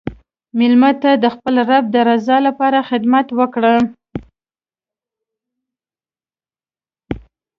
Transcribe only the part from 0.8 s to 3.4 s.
ته د خپل رب د رضا لپاره خدمت